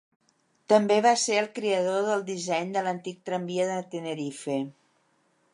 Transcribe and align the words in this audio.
També 0.71 0.95
va 1.05 1.11
ser 1.23 1.35
el 1.41 1.49
creador 1.59 2.09
del 2.09 2.25
disseny 2.31 2.73
de 2.79 2.85
l'antic 2.89 3.23
tramvia 3.29 3.71
de 3.73 3.79
Tenerife. 3.95 4.61